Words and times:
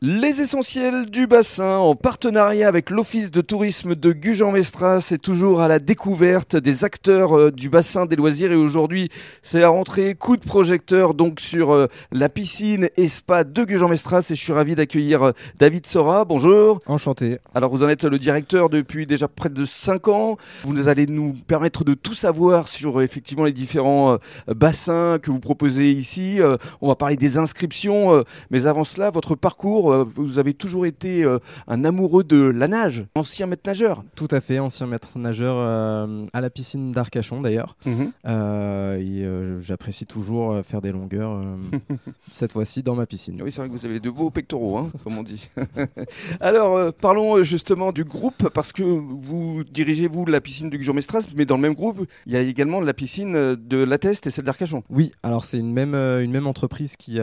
Les 0.00 0.40
essentiels 0.40 1.06
du 1.06 1.26
bassin 1.26 1.78
en 1.78 1.96
partenariat 1.96 2.68
avec 2.68 2.88
l'Office 2.88 3.32
de 3.32 3.40
tourisme 3.40 3.96
de 3.96 4.12
Gujan-Mestras 4.12 5.00
c'est 5.00 5.20
toujours 5.20 5.60
à 5.60 5.66
la 5.66 5.80
découverte 5.80 6.54
des 6.54 6.84
acteurs 6.84 7.36
euh, 7.36 7.50
du 7.50 7.68
bassin 7.68 8.06
des 8.06 8.14
loisirs 8.14 8.52
et 8.52 8.54
aujourd'hui 8.54 9.08
c'est 9.42 9.60
la 9.60 9.70
rentrée 9.70 10.14
coup 10.14 10.36
de 10.36 10.44
projecteur 10.44 11.14
donc 11.14 11.40
sur 11.40 11.72
euh, 11.72 11.88
la 12.12 12.28
piscine 12.28 12.90
et 12.96 13.08
spa 13.08 13.42
de 13.42 13.64
Gujan-Mestras 13.64 14.28
et 14.30 14.36
je 14.36 14.40
suis 14.40 14.52
ravi 14.52 14.76
d'accueillir 14.76 15.24
euh, 15.24 15.32
David 15.58 15.84
Sora. 15.84 16.24
Bonjour. 16.24 16.78
Enchanté. 16.86 17.38
Alors 17.52 17.72
vous 17.72 17.82
en 17.82 17.88
êtes 17.88 18.04
le 18.04 18.20
directeur 18.20 18.70
depuis 18.70 19.04
déjà 19.04 19.26
près 19.26 19.48
de 19.48 19.64
5 19.64 20.06
ans. 20.06 20.36
Vous 20.62 20.86
allez 20.86 21.06
nous 21.06 21.34
permettre 21.48 21.82
de 21.82 21.94
tout 21.94 22.14
savoir 22.14 22.68
sur 22.68 23.02
effectivement 23.02 23.46
les 23.46 23.52
différents 23.52 24.18
bassins 24.46 25.18
que 25.20 25.32
vous 25.32 25.40
proposez 25.40 25.90
ici. 25.90 26.38
On 26.80 26.86
va 26.86 26.94
parler 26.94 27.16
des 27.16 27.36
inscriptions 27.36 28.22
mais 28.52 28.66
avant 28.66 28.84
cela 28.84 29.10
votre 29.10 29.34
parcours 29.34 29.87
euh, 29.92 30.04
vous 30.04 30.38
avez 30.38 30.54
toujours 30.54 30.86
été 30.86 31.24
euh, 31.24 31.38
un 31.66 31.84
amoureux 31.84 32.24
de 32.24 32.42
la 32.42 32.68
nage, 32.68 33.06
ancien 33.14 33.46
maître 33.46 33.62
nageur. 33.66 34.04
Tout 34.14 34.28
à 34.30 34.40
fait, 34.40 34.58
ancien 34.58 34.86
maître 34.86 35.18
nageur 35.18 35.56
euh, 35.58 36.26
à 36.32 36.40
la 36.40 36.50
piscine 36.50 36.92
d'Arcachon 36.92 37.38
d'ailleurs. 37.38 37.76
Mhm. 37.86 39.58
J'apprécie 39.60 40.06
toujours 40.06 40.64
faire 40.64 40.80
des 40.80 40.92
longueurs, 40.92 41.42
cette 42.32 42.52
fois-ci 42.52 42.82
dans 42.82 42.94
ma 42.94 43.06
piscine. 43.06 43.40
Oui, 43.42 43.52
c'est 43.52 43.60
vrai 43.60 43.68
que 43.68 43.74
vous 43.74 43.84
avez 43.84 44.00
de 44.00 44.10
beaux 44.10 44.30
pectoraux, 44.30 44.78
hein, 44.78 44.90
comme 45.04 45.18
on 45.18 45.22
dit. 45.22 45.48
Alors, 46.40 46.92
parlons 46.94 47.42
justement 47.42 47.92
du 47.92 48.04
groupe, 48.04 48.48
parce 48.50 48.72
que 48.72 48.82
vous 48.82 49.64
dirigez, 49.64 50.06
vous, 50.06 50.24
la 50.24 50.40
piscine 50.40 50.70
du 50.70 50.78
Gujan-Mestras, 50.78 51.26
mais 51.36 51.44
dans 51.44 51.56
le 51.56 51.62
même 51.62 51.74
groupe, 51.74 52.06
il 52.26 52.32
y 52.32 52.36
a 52.36 52.40
également 52.40 52.80
la 52.80 52.94
piscine 52.94 53.32
de 53.32 53.76
La 53.76 53.98
Teste 53.98 54.26
et 54.26 54.30
celle 54.30 54.44
d'Arcachon. 54.44 54.82
Oui, 54.90 55.12
alors 55.22 55.44
c'est 55.44 55.58
une 55.58 55.72
même, 55.72 55.94
une 55.94 56.30
même 56.30 56.46
entreprise 56.46 56.96
qui, 56.96 57.18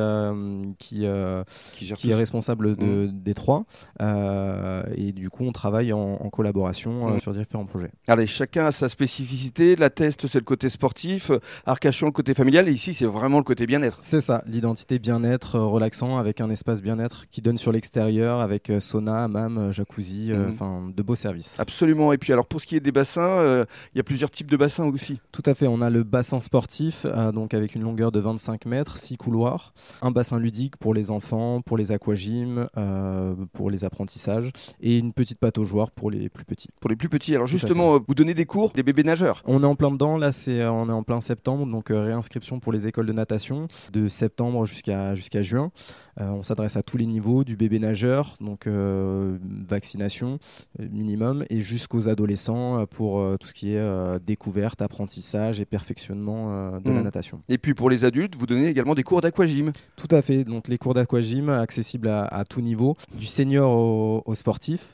qui, 0.80 1.08
qui, 1.76 1.94
qui 1.94 2.12
est 2.12 2.16
responsable 2.16 2.55
de, 2.56 3.08
mmh. 3.08 3.24
des 3.24 3.34
trois. 3.34 3.66
Euh, 4.02 4.84
et 4.96 5.12
du 5.12 5.30
coup, 5.30 5.44
on 5.44 5.52
travaille 5.52 5.94
en, 5.94 6.16
collaboration 6.30 7.08
euh, 7.08 7.16
mmh. 7.16 7.20
sur 7.20 7.34
différents 7.34 7.66
projets. 7.66 7.92
Allez, 8.08 8.28
chacun 8.28 8.66
a 8.66 8.72
sa 8.72 8.90
spécificité. 8.90 9.76
La 9.76 9.90
test, 9.90 10.28
c'est 10.28 10.40
le 10.40 10.44
côté 10.44 10.70
sportif. 10.70 11.32
Arcachon, 11.66 12.08
le 12.08 12.12
côté 12.12 12.34
familial. 12.34 12.68
Et 12.68 12.72
ici, 12.72 12.94
c'est 12.94 13.06
vraiment 13.06 13.38
le 13.38 13.44
côté 13.44 13.66
bien-être. 13.66 14.00
C'est 14.02 14.22
ça, 14.22 14.44
l'identité 14.46 15.00
bien-être, 15.00 15.56
euh, 15.56 15.66
relaxant, 15.66 16.18
avec 16.18 16.42
un 16.42 16.50
espace 16.50 16.82
bien-être 16.82 17.26
qui 17.30 17.42
donne 17.42 17.58
sur 17.58 17.72
l'extérieur, 17.72 18.40
avec 18.40 18.72
sauna, 18.80 19.24
hammam, 19.24 19.72
jacuzzi, 19.72 20.32
mmh. 20.32 20.52
enfin 20.52 20.90
de 20.96 21.04
beaux 21.04 21.16
services. 21.16 21.60
Absolument. 21.60 22.12
Et 22.14 22.18
puis, 22.18 22.34
alors, 22.34 22.46
pour 22.46 22.62
ce 22.62 22.68
qui 22.68 22.76
est 22.76 22.80
des 22.82 22.92
bassins, 22.92 23.66
il 23.94 23.98
y 23.98 24.00
a 24.00 24.04
plusieurs 24.04 24.32
types 24.32 24.50
de 24.50 24.58
bassins 24.58 24.86
aussi. 24.86 25.20
Tout 25.32 25.44
à 25.46 25.54
fait. 25.54 25.68
On 25.68 25.82
a 25.82 25.90
le 25.90 26.04
bassin 26.04 26.40
sportif, 26.40 27.06
donc 27.34 27.54
avec 27.54 27.76
une 27.76 27.84
longueur 27.84 28.12
de 28.12 28.20
25 28.20 28.66
mètres, 28.66 28.98
6 28.98 29.18
couloirs. 29.18 29.74
Un 30.02 30.12
bassin 30.12 30.40
ludique 30.40 30.78
pour 30.78 30.94
les 30.94 31.12
enfants, 31.12 31.62
pour 31.62 31.78
les 31.78 31.92
aquagymes 31.92 32.45
euh, 32.78 33.36
pour 33.54 33.70
les 33.70 33.84
apprentissages 33.86 34.52
et 34.82 34.98
une 34.98 35.14
petite 35.14 35.40
pâte 35.40 35.58
aux 35.58 35.66
joueurs 35.66 35.92
pour 35.92 36.12
les 36.12 36.30
plus 36.30 36.46
petits. 36.46 36.68
Pour 36.80 36.90
les 36.90 36.96
plus 36.96 37.10
petits. 37.10 37.36
Alors 37.36 37.48
justement, 37.48 38.00
vous 38.06 38.16
donnez 38.16 38.34
des 38.34 38.46
cours 38.46 38.72
des 38.72 38.84
bébés 38.84 39.04
nageurs. 39.04 39.42
On 39.46 39.64
est 39.64 39.66
en 39.66 39.76
plein 39.76 39.92
dedans. 39.92 40.18
Là, 40.18 40.32
c'est 40.32 40.62
euh, 40.62 40.72
on 40.72 40.90
est 40.90 40.94
en 40.94 41.04
plein 41.04 41.22
septembre, 41.22 41.66
donc 41.66 41.92
euh, 41.92 42.04
réinscription 42.04 42.60
pour 42.60 42.72
les 42.72 42.88
écoles 42.88 43.06
de 43.06 43.14
natation 43.14 43.68
de 43.92 44.08
septembre 44.08 44.66
jusqu'à 44.66 45.16
jusqu'à 45.16 45.42
juin. 45.42 45.72
on 46.18 46.44
s'adresse 46.44 46.76
à 46.76 46.84
tous 46.84 46.98
les 46.98 47.06
niveaux, 47.06 47.44
du 47.44 47.56
bébé 47.56 47.80
nageur, 47.80 48.36
donc 48.40 48.68
vaccination 48.68 50.40
minimum, 50.80 51.44
et 51.50 51.60
jusqu'aux 51.60 52.08
adolescents 52.10 52.86
pour 52.86 53.38
tout 53.38 53.48
ce 53.48 53.54
qui 53.54 53.74
est 53.74 54.20
découverte, 54.26 54.82
apprentissage 54.82 55.60
et 55.60 55.66
perfectionnement 55.66 56.80
de 56.80 56.92
la 56.92 57.00
mmh. 57.00 57.04
natation. 57.04 57.42
Et 57.50 57.58
puis 57.58 57.74
pour 57.74 57.90
les 57.90 58.06
adultes, 58.06 58.36
vous 58.36 58.46
donnez 58.46 58.68
également 58.68 58.96
des 58.96 59.04
cours 59.04 59.22
d'aquagym. 59.22 59.72
Tout 59.96 60.08
à 60.12 60.22
fait. 60.22 60.44
Donc 60.44 60.68
les 60.68 60.78
cours 60.78 60.94
d'aquagym 60.94 61.50
accessibles 61.50 62.10
à, 62.10 62.35
à 62.36 62.46
tout 62.46 62.62
niveau, 62.62 62.96
du 63.16 63.26
senior 63.26 63.72
au, 63.72 64.24
au 64.26 64.36
sportif. 64.36 64.94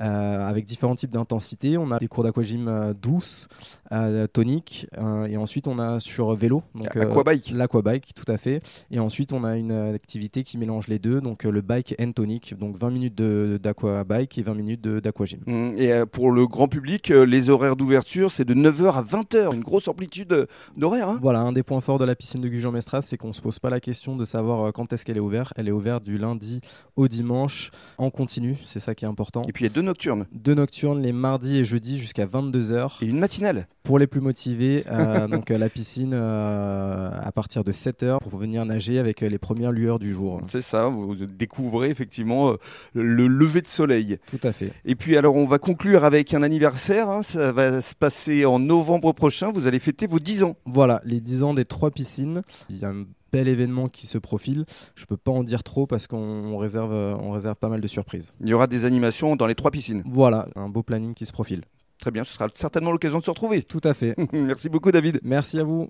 Euh, 0.00 0.44
avec 0.44 0.64
différents 0.64 0.94
types 0.94 1.10
d'intensité. 1.10 1.76
On 1.76 1.90
a 1.90 1.98
des 1.98 2.08
cours 2.08 2.24
d'aquagym 2.24 2.66
euh, 2.68 2.94
douces, 2.94 3.48
euh, 3.92 4.26
toniques, 4.26 4.86
et 5.28 5.36
ensuite 5.36 5.66
on 5.66 5.78
a 5.78 6.00
sur 6.00 6.34
vélo. 6.34 6.62
Donc, 6.74 6.94
l'aquabike. 6.94 7.52
L'aquabike, 7.54 8.14
tout 8.14 8.30
à 8.30 8.38
fait. 8.38 8.60
Et 8.90 8.98
ensuite 8.98 9.32
on 9.32 9.44
a 9.44 9.56
une 9.56 9.72
activité 9.72 10.42
qui 10.42 10.58
mélange 10.58 10.88
les 10.88 10.98
deux, 10.98 11.20
donc 11.20 11.44
le 11.44 11.60
bike 11.60 11.94
and 12.00 12.12
tonic, 12.12 12.58
donc 12.58 12.76
20 12.76 12.90
minutes 12.90 13.14
d'aquabike 13.14 14.38
et 14.38 14.42
20 14.42 14.54
minutes 14.54 14.82
d'aquagym. 14.82 15.40
Mmh, 15.46 15.78
et 15.78 16.06
pour 16.10 16.30
le 16.30 16.46
grand 16.46 16.68
public, 16.68 17.08
les 17.08 17.50
horaires 17.50 17.76
d'ouverture, 17.76 18.30
c'est 18.30 18.44
de 18.44 18.54
9h 18.54 18.94
à 18.94 19.02
20h, 19.02 19.54
une 19.54 19.62
grosse 19.62 19.88
amplitude 19.88 20.46
d'horaire. 20.76 21.08
Hein. 21.08 21.18
voilà, 21.22 21.40
un 21.40 21.52
des 21.52 21.62
points 21.62 21.80
forts 21.80 21.98
de 21.98 22.04
la 22.04 22.14
piscine 22.14 22.40
de 22.40 22.48
Gujan-Mestras, 22.48 23.02
c'est 23.02 23.16
qu'on 23.16 23.28
ne 23.28 23.32
se 23.32 23.40
pose 23.40 23.58
pas 23.58 23.70
la 23.70 23.80
question 23.80 24.16
de 24.16 24.24
savoir 24.24 24.72
quand 24.72 24.92
est-ce 24.92 25.04
qu'elle 25.04 25.16
est 25.16 25.20
ouverte. 25.20 25.52
Elle 25.56 25.68
est 25.68 25.72
ouverte 25.72 26.04
du 26.04 26.18
lundi 26.18 26.60
au 26.96 27.08
dimanche 27.08 27.70
en 27.98 28.10
continu, 28.10 28.56
c'est 28.64 28.80
ça 28.80 28.94
qui 28.94 29.04
est 29.04 29.08
important. 29.08 29.42
Et 29.48 29.52
puis 29.52 29.64
il 29.64 29.68
y 29.68 29.70
a 29.70 29.74
deux 29.74 29.81
nocturnes. 29.82 30.26
Deux 30.32 30.54
nocturnes 30.54 31.02
les 31.02 31.12
mardis 31.12 31.58
et 31.58 31.64
jeudis 31.64 31.98
jusqu'à 31.98 32.26
22h. 32.26 33.02
Et 33.02 33.06
une 33.06 33.18
matinale. 33.18 33.66
Pour 33.82 33.98
les 33.98 34.06
plus 34.06 34.20
motivés, 34.20 34.84
euh, 34.90 35.26
donc 35.28 35.50
la 35.50 35.68
piscine 35.68 36.12
euh, 36.14 37.10
à 37.20 37.32
partir 37.32 37.64
de 37.64 37.72
7h 37.72 38.18
pour 38.20 38.38
venir 38.38 38.64
nager 38.64 38.98
avec 38.98 39.20
les 39.20 39.38
premières 39.38 39.72
lueurs 39.72 39.98
du 39.98 40.12
jour. 40.12 40.40
C'est 40.48 40.62
ça, 40.62 40.88
vous 40.88 41.14
découvrez 41.14 41.90
effectivement 41.90 42.50
euh, 42.50 42.56
le 42.94 43.26
lever 43.26 43.60
de 43.60 43.68
soleil. 43.68 44.18
Tout 44.26 44.40
à 44.42 44.52
fait. 44.52 44.72
Et 44.84 44.94
puis 44.94 45.16
alors 45.16 45.36
on 45.36 45.46
va 45.46 45.58
conclure 45.58 46.04
avec 46.04 46.32
un 46.34 46.42
anniversaire, 46.42 47.08
hein. 47.08 47.22
ça 47.22 47.52
va 47.52 47.80
se 47.80 47.94
passer 47.94 48.44
en 48.44 48.58
novembre 48.58 49.12
prochain, 49.12 49.50
vous 49.50 49.66
allez 49.66 49.78
fêter 49.78 50.06
vos 50.06 50.18
10 50.20 50.44
ans. 50.44 50.56
Voilà, 50.64 51.00
les 51.04 51.20
10 51.20 51.42
ans 51.42 51.54
des 51.54 51.64
trois 51.64 51.90
piscines. 51.90 52.42
Il 52.70 52.78
y 52.78 52.84
a 52.84 52.90
un 52.90 53.04
bel 53.32 53.48
événement 53.48 53.88
qui 53.88 54.06
se 54.06 54.18
profile. 54.18 54.64
Je 54.94 55.06
peux 55.06 55.16
pas 55.16 55.32
en 55.32 55.42
dire 55.42 55.62
trop 55.62 55.86
parce 55.86 56.06
qu'on 56.06 56.56
réserve, 56.58 56.92
on 56.92 57.30
réserve 57.32 57.56
pas 57.56 57.68
mal 57.68 57.80
de 57.80 57.88
surprises. 57.88 58.32
Il 58.40 58.48
y 58.48 58.54
aura 58.54 58.66
des 58.66 58.84
animations 58.84 59.36
dans 59.36 59.46
les 59.46 59.54
trois 59.54 59.70
piscines. 59.70 60.02
Voilà, 60.06 60.48
un 60.54 60.68
beau 60.68 60.82
planning 60.82 61.14
qui 61.14 61.26
se 61.26 61.32
profile. 61.32 61.62
Très 61.98 62.10
bien, 62.10 62.24
ce 62.24 62.34
sera 62.34 62.48
certainement 62.54 62.90
l'occasion 62.90 63.18
de 63.18 63.24
se 63.24 63.30
retrouver. 63.30 63.62
Tout 63.62 63.80
à 63.84 63.94
fait. 63.94 64.16
Merci 64.32 64.68
beaucoup 64.68 64.90
David. 64.90 65.20
Merci 65.22 65.58
à 65.58 65.64
vous. 65.64 65.88